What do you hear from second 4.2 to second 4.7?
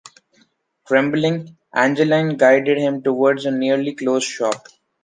shop.